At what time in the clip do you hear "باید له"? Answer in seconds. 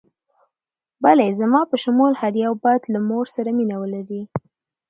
2.63-2.99